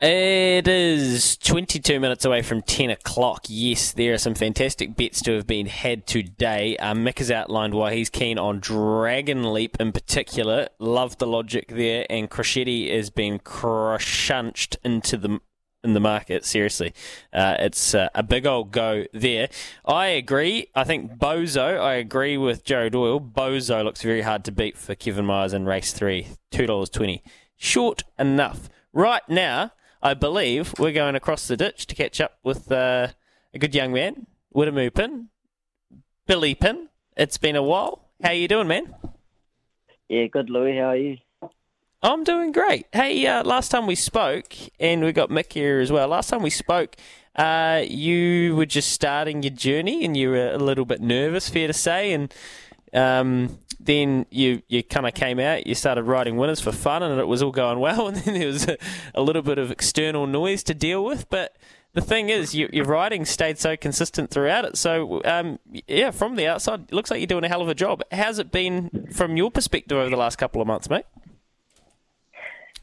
[0.00, 3.44] It is 22 minutes away from 10 o'clock.
[3.48, 6.76] Yes, there are some fantastic bets to have been had today.
[6.78, 10.66] Um, Mick has outlined why he's keen on Dragon Leap in particular.
[10.80, 15.40] Love the logic there, and Crocetti has been crunched into the
[15.84, 16.44] in the market.
[16.44, 16.92] Seriously,
[17.32, 19.48] uh, it's uh, a big old go there.
[19.86, 20.66] I agree.
[20.74, 21.78] I think Bozo.
[21.80, 23.20] I agree with Joe Doyle.
[23.20, 26.26] Bozo looks very hard to beat for Kevin Myers in race three.
[26.50, 27.22] Two dollars twenty.
[27.56, 28.68] Short enough.
[28.92, 29.70] Right now.
[30.04, 33.08] I believe we're going across the ditch to catch up with uh,
[33.54, 35.28] a good young man, Wiremu Pinn,
[36.26, 36.90] Billy Pinn.
[37.16, 38.10] It's been a while.
[38.22, 38.94] How you doing, man?
[40.10, 40.76] Yeah, good, Louis.
[40.76, 41.16] How are you?
[42.02, 42.84] I'm doing great.
[42.92, 46.08] Hey, uh, last time we spoke, and we got Mick here as well.
[46.08, 46.96] Last time we spoke,
[47.34, 51.66] uh, you were just starting your journey, and you were a little bit nervous, fair
[51.66, 52.34] to say, and
[52.92, 57.20] um, then you you kind of came out, you started writing winners for fun, and
[57.20, 58.08] it was all going well.
[58.14, 58.76] And then there was a,
[59.14, 61.28] a little bit of external noise to deal with.
[61.28, 61.56] But
[61.92, 64.76] the thing is, you, your writing stayed so consistent throughout it.
[64.76, 67.74] So um, yeah, from the outside, it looks like you're doing a hell of a
[67.74, 68.02] job.
[68.12, 71.06] How's it been from your perspective over the last couple of months, mate?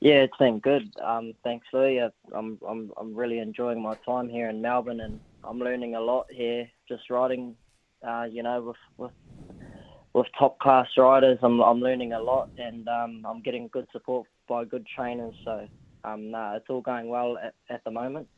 [0.00, 0.92] Yeah, it's been good.
[1.02, 1.98] Um, thanks, Louis.
[2.34, 6.26] I'm I'm I'm really enjoying my time here in Melbourne, and I'm learning a lot
[6.30, 6.68] here.
[6.86, 7.56] Just writing,
[8.06, 9.12] uh, you know, with with
[10.14, 14.26] with top class riders, I'm I'm learning a lot, and um, I'm getting good support
[14.48, 15.34] by good trainers.
[15.44, 15.68] So,
[16.04, 18.28] um, nah, it's all going well at, at the moment.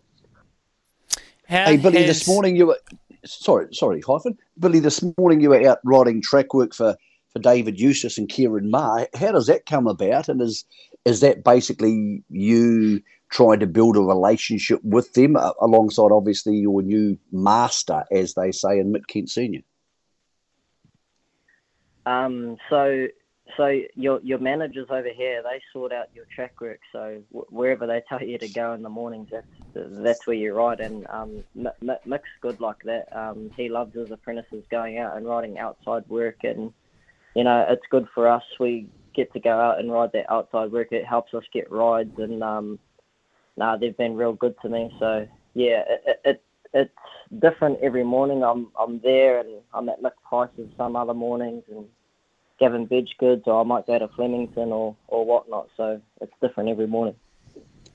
[1.48, 2.06] How hey, Billy, has...
[2.06, 2.80] this morning you were
[3.24, 4.38] sorry, sorry, hyphen.
[4.58, 6.96] Billy, this morning you were out riding track work for,
[7.32, 9.06] for David Eustace and Ciaron Maher.
[9.14, 10.28] How does that come about?
[10.28, 10.64] And is
[11.04, 16.80] is that basically you trying to build a relationship with them uh, alongside obviously your
[16.80, 19.60] new master, as they say in Mick Kent Senior?
[22.06, 23.06] Um, so
[23.56, 26.80] so your your managers over here they sort out your track work.
[26.92, 30.54] So w- wherever they tell you to go in the mornings, that's that's where you
[30.54, 30.80] ride.
[30.80, 31.44] And um,
[32.06, 33.06] Mick's good like that.
[33.16, 36.72] Um, he loves his apprentices going out and riding outside work, and
[37.34, 38.44] you know it's good for us.
[38.60, 40.88] We get to go out and ride that outside work.
[40.92, 42.78] It helps us get rides, and um,
[43.56, 44.92] nah, they've been real good to me.
[44.98, 46.42] So yeah, it, it
[46.74, 46.90] it's
[47.38, 48.42] different every morning.
[48.42, 51.86] I'm I'm there and I'm at Mick Price's some other mornings and
[52.58, 55.68] Gavin Bedggood's or I might go to Flemington or, or whatnot.
[55.76, 57.14] So it's different every morning.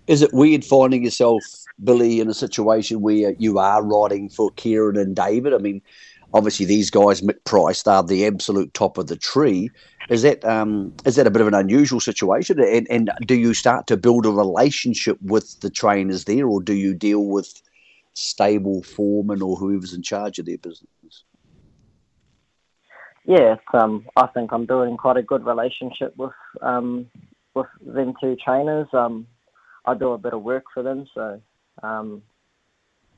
[0.07, 1.43] Is it weird finding yourself,
[1.83, 5.53] Billy, in a situation where you are riding for Ciaron and David?
[5.53, 5.81] I mean,
[6.33, 9.69] obviously these guys, Mick Price, they're the absolute top of the tree.
[10.09, 12.59] Is that um, is that a bit of an unusual situation?
[12.59, 16.73] And, and do you start to build a relationship with the trainers there, or do
[16.73, 17.61] you deal with
[18.13, 21.23] stable foreman or whoever's in charge of their business?
[23.25, 27.07] Yeah, um, I think I'm building quite a good relationship with um,
[27.53, 28.87] with them two trainers.
[28.93, 29.27] Um,
[29.85, 31.41] I do a bit of work for them, so
[31.83, 32.23] um,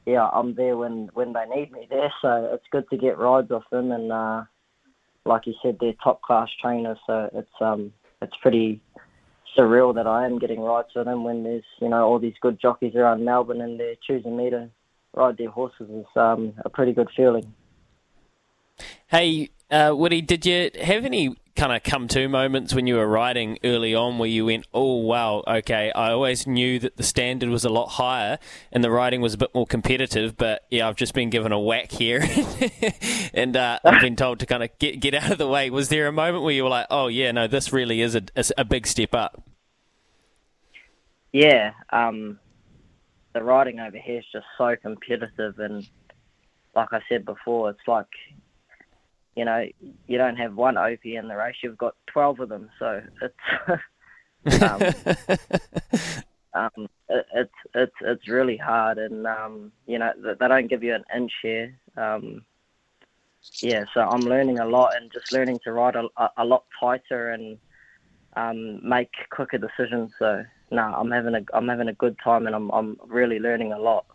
[0.06, 2.14] yeah, I'm there when when they need me there.
[2.22, 4.44] So it's good to get rides off them, and uh,
[5.26, 6.98] like you said, they're top class trainers.
[7.08, 8.82] So it's um it's pretty
[9.58, 12.60] surreal that I am getting rides for them when there's you know all these good
[12.60, 14.70] jockeys around Melbourne and they're choosing me to
[15.14, 17.54] ride their horses is um, a pretty good feeling.
[19.08, 23.08] Hey, uh, Woody, did you have any kind of come to moments when you were
[23.08, 27.50] riding early on where you went, oh, wow, okay, I always knew that the standard
[27.50, 28.40] was a lot higher
[28.72, 31.60] and the riding was a bit more competitive, but yeah, I've just been given a
[31.60, 32.26] whack here
[33.34, 35.70] and uh, I've been told to kind of get, get out of the way.
[35.70, 38.24] Was there a moment where you were like, oh, yeah, no, this really is a,
[38.58, 39.44] a big step up?
[41.32, 42.40] Yeah, um,
[43.34, 45.88] the riding over here is just so competitive, and
[46.76, 48.08] like I said before, it's like
[49.36, 49.66] you know
[50.08, 52.70] you don't have one opie in the race; you've got twelve of them.
[52.80, 53.36] So it's
[54.64, 54.82] um,
[56.54, 60.96] um, it, it's it's it's really hard, and um, you know they don't give you
[60.96, 61.78] an inch here.
[61.98, 62.46] Um,
[63.62, 67.32] yeah, so I'm learning a lot and just learning to ride a, a lot tighter
[67.32, 67.58] and
[68.36, 70.12] um, make quicker decisions.
[70.18, 70.44] So
[70.74, 73.80] no, I'm having a I'm having a good time and I'm I'm really learning a
[73.80, 74.06] lot.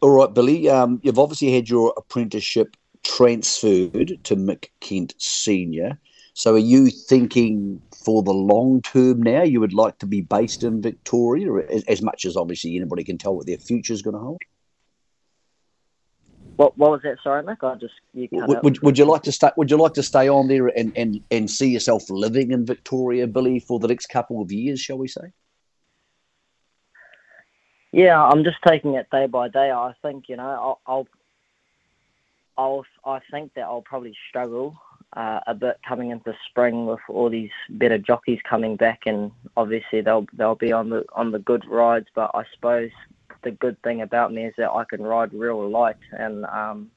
[0.00, 0.68] All right, Billy.
[0.68, 5.98] Um, you've obviously had your apprenticeship transferred to Mick Kent Senior.
[6.34, 10.62] So, are you thinking for the long term now you would like to be based
[10.62, 14.14] in Victoria, as, as much as obviously anybody can tell what their future is going
[14.14, 14.42] to hold?
[16.56, 17.18] What, what was that?
[17.22, 17.62] Sorry, Nick.
[17.62, 19.50] I just you would, would, would, you like to stay?
[19.56, 23.26] Would you like to stay on there and, and, and see yourself living in Victoria,
[23.26, 24.80] Billy, for the next couple of years?
[24.80, 25.32] Shall we say?
[27.92, 29.70] Yeah, I'm just taking it day by day.
[29.70, 31.06] I think you know I'll, I'll,
[32.56, 34.76] I'll I think that I'll probably struggle
[35.16, 40.00] uh, a bit coming into spring with all these better jockeys coming back, and obviously
[40.00, 42.06] they'll they'll be on the on the good rides.
[42.14, 42.90] But I suppose
[43.44, 46.90] the good thing about me is that I can ride real light, and um,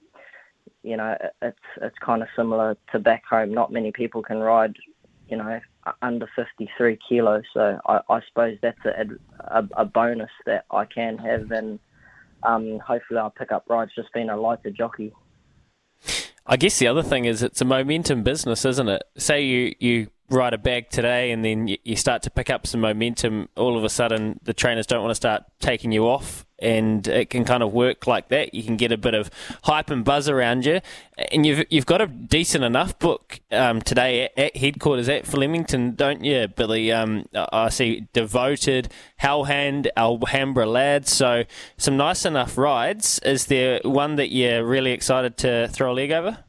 [0.83, 3.53] you know it's it's kind of similar to back home.
[3.53, 4.75] Not many people can ride,
[5.29, 5.59] you know,
[6.01, 7.43] under 53 kilos.
[7.53, 9.05] So I, I suppose that's a,
[9.39, 11.79] a, a bonus that I can have, and
[12.43, 15.13] um, hopefully I'll pick up rides just being a lighter jockey.
[16.49, 19.03] I guess the other thing is it's a momentum business, isn't it?
[19.17, 22.81] Say you, you ride a bag today and then you, start to pick up some
[22.81, 27.07] momentum, all of a sudden the trainers don't want to start taking you off and
[27.07, 28.53] it can kind of work like that.
[28.53, 29.29] You can get a bit of
[29.63, 30.81] hype and buzz around you,
[31.31, 35.95] and you've you've got a decent enough book um, today at, at, headquarters at Flemington,
[35.95, 36.91] don't you, Billy?
[36.91, 41.43] Um, I see devoted Hellhound, Alhambra lads, so
[41.77, 43.19] some nice enough rides.
[43.19, 46.39] Is there one that you're really excited to throw a leg over?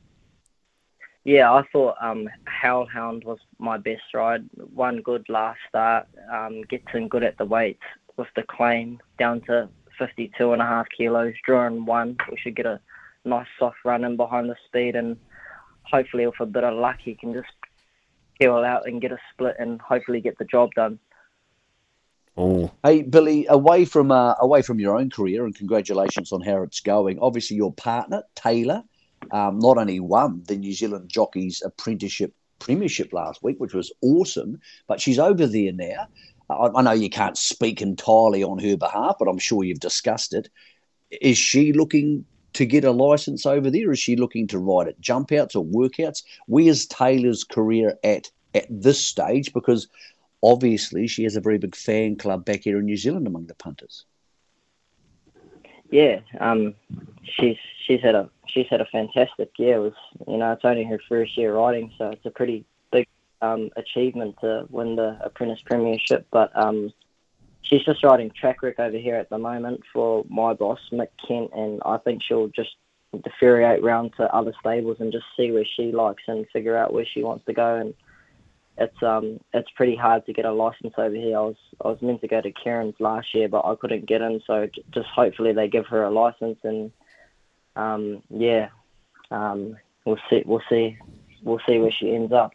[1.28, 4.48] Yeah, I thought um, Hellhound was my best ride.
[4.72, 7.82] One good last start, um, gets in good at the weights
[8.16, 12.16] with the claim down to 52 and a half kilos, drawing one.
[12.30, 12.80] We should get a
[13.26, 15.18] nice soft run in behind the speed, and
[15.82, 17.52] hopefully, with a bit of luck, he can just
[18.40, 20.98] peel out and get a split and hopefully get the job done.
[22.38, 22.70] Oh.
[22.82, 26.80] Hey Billy, away from uh, away from your own career, and congratulations on how it's
[26.80, 27.18] going.
[27.18, 28.82] Obviously, your partner Taylor
[29.30, 34.60] um, not only won the New Zealand Jockeys Apprenticeship Premiership last week, which was awesome,
[34.86, 36.08] but she's over there now.
[36.50, 40.34] I, I know you can't speak entirely on her behalf, but I'm sure you've discussed
[40.34, 40.48] it.
[41.10, 42.24] Is she looking
[42.54, 43.92] to get a license over there?
[43.92, 46.22] Is she looking to ride at jump outs or workouts?
[46.46, 49.52] Where's Taylor's career at at this stage?
[49.52, 49.88] Because
[50.42, 53.54] obviously she has a very big fan club back here in New Zealand among the
[53.54, 54.04] punters.
[55.90, 56.74] Yeah, um,
[57.22, 57.56] she's
[57.86, 59.76] she's had a she's had a fantastic year.
[59.76, 59.94] It was
[60.26, 63.06] you know it's only her first year riding, so it's a pretty big
[63.40, 66.26] um, achievement to win the apprentice premiership.
[66.30, 66.92] But um,
[67.62, 71.80] she's just riding Trackwork over here at the moment for my boss Mick Kent, and
[71.86, 72.76] I think she'll just
[73.24, 77.06] deferiate round to other stables and just see where she likes and figure out where
[77.06, 77.76] she wants to go.
[77.76, 77.94] And
[78.78, 81.36] it's um it's pretty hard to get a license over here.
[81.36, 84.22] I was I was meant to go to Cairns last year, but I couldn't get
[84.22, 84.40] in.
[84.46, 86.92] So just hopefully they give her a license, and
[87.76, 88.68] um yeah,
[89.30, 90.96] um we'll see we'll see
[91.42, 92.52] we'll see where she ends up.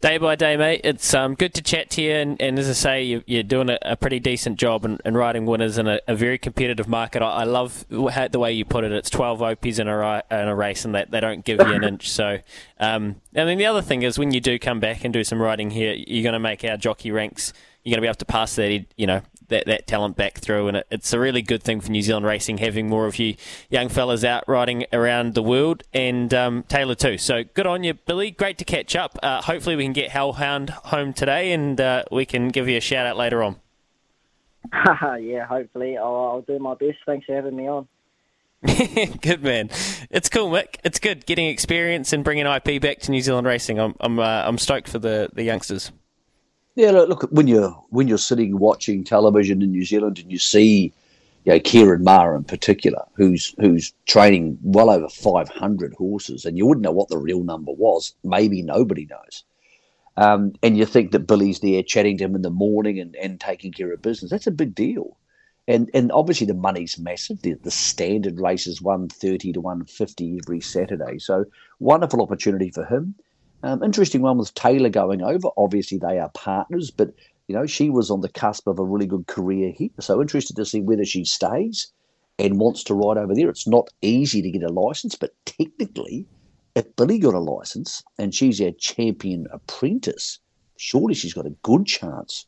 [0.00, 0.82] Day by day, mate.
[0.84, 3.68] It's um, good to chat to you, and, and as I say, you, are doing
[3.68, 7.20] a, a, pretty decent job in, in riding winners in a, a, very competitive market.
[7.20, 8.92] I, I love the way you put it.
[8.92, 11.82] It's 12 Opies in a, in a race, and they, they don't give you an
[11.82, 12.08] inch.
[12.10, 12.38] So,
[12.78, 15.42] um, I mean, the other thing is when you do come back and do some
[15.42, 17.52] riding here, you're going to make our jockey ranks.
[17.82, 20.68] You're going to be able to pass that, you know, that, that talent back through.
[20.68, 23.36] And it, it's a really good thing for New Zealand racing having more of you
[23.68, 27.18] young fellas out riding around the world and um, Taylor too.
[27.18, 28.30] So good on you, Billy.
[28.30, 29.18] Great to catch up.
[29.22, 32.80] Uh, hopefully we can get Hellhound home today and uh, we can give you a
[32.80, 33.56] shout out later on.
[35.20, 35.96] yeah, hopefully.
[35.96, 36.98] I'll, I'll do my best.
[37.06, 37.88] Thanks for having me on.
[39.22, 39.70] good man.
[40.10, 40.76] It's cool, Mick.
[40.82, 43.78] It's good getting experience and bringing IP back to New Zealand racing.
[43.78, 45.92] I'm I'm uh, I'm stoked for the the youngsters.
[46.78, 50.92] Yeah, look, when you're when you're sitting watching television in New Zealand and you see,
[51.44, 56.66] you know, Ciaron Maher in particular, who's who's training well over 500 horses, and you
[56.66, 58.14] wouldn't know what the real number was.
[58.22, 59.42] Maybe nobody knows.
[60.16, 63.40] Um, and you think that Billy's there chatting to him in the morning and, and
[63.40, 64.30] taking care of business.
[64.30, 65.16] That's a big deal.
[65.66, 67.42] And and obviously the money's massive.
[67.42, 71.18] The, the standard race is 130 to 150 every Saturday.
[71.18, 71.46] So
[71.80, 73.16] wonderful opportunity for him.
[73.62, 75.48] Um, interesting one with Taylor going over.
[75.56, 77.12] Obviously, they are partners, but
[77.48, 79.90] you know she was on the cusp of a really good career here.
[80.00, 81.92] So interested to see whether she stays
[82.38, 83.48] and wants to ride over there.
[83.48, 86.26] It's not easy to get a license, but technically,
[86.76, 90.38] if Billy got a license and she's our champion apprentice,
[90.76, 92.46] surely she's got a good chance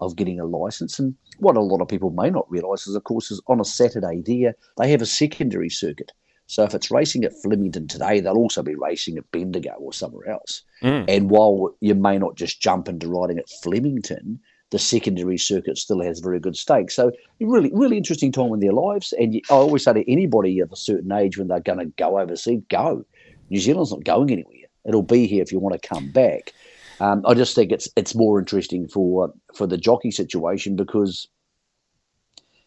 [0.00, 0.98] of getting a license.
[0.98, 3.64] And what a lot of people may not realise is, of course, is on a
[3.64, 6.12] Saturday there they have a secondary circuit.
[6.46, 10.28] So if it's racing at Flemington today, they'll also be racing at Bendigo or somewhere
[10.28, 10.62] else.
[10.82, 11.04] Mm.
[11.08, 14.38] And while you may not just jump into riding at Flemington,
[14.70, 16.96] the secondary circuit still has very good stakes.
[16.96, 19.12] So really, really interesting time in their lives.
[19.12, 22.18] And I always say to anybody of a certain age when they're going to go
[22.18, 23.04] overseas, go.
[23.50, 24.56] New Zealand's not going anywhere.
[24.86, 26.52] It'll be here if you want to come back.
[27.00, 31.28] Um, I just think it's it's more interesting for for the jockey situation because,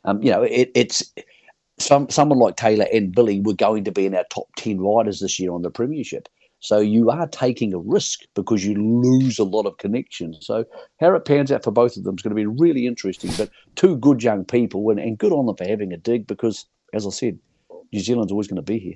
[0.03, 1.11] um, you know, it, it's
[1.77, 5.19] some someone like Taylor and Billy were going to be in our top ten riders
[5.19, 6.29] this year on the Premiership.
[6.59, 10.37] So you are taking a risk because you lose a lot of connections.
[10.41, 10.65] So
[10.99, 13.29] how it pans out for both of them is going to be really interesting.
[13.37, 16.65] But two good young people, and, and good on them for having a dig because,
[16.93, 17.37] as I said,
[17.93, 18.95] New Zealand's always going to be here.